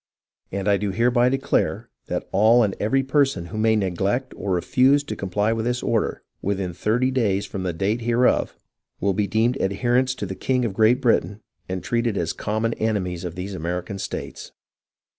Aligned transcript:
And 0.51 0.67
I 0.67 0.77
do 0.77 0.89
hereby 0.89 1.29
declare, 1.29 1.87
that 2.07 2.27
all 2.31 2.63
and 2.63 2.75
every 2.79 3.03
person 3.03 3.45
who 3.53 3.57
may 3.59 3.75
neglect 3.75 4.33
or 4.35 4.51
refuse 4.53 5.03
to 5.03 5.15
comply 5.15 5.53
with 5.53 5.63
this 5.65 5.83
order, 5.83 6.23
within 6.41 6.73
thirty 6.73 7.11
days 7.11 7.45
from 7.45 7.61
the 7.61 7.71
date 7.71 8.01
hereof, 8.01 8.55
will 8.99 9.13
be 9.13 9.27
deemed 9.27 9.61
adherents 9.61 10.15
to 10.15 10.25
the 10.25 10.33
king 10.33 10.65
of 10.65 10.73
Great 10.73 11.01
Britain 11.01 11.41
and 11.69 11.83
treated 11.83 12.17
as 12.17 12.33
common 12.33 12.73
enemies 12.79 13.23
of 13.23 13.35
these 13.35 13.53
American 13.53 13.99
states." 13.99 14.53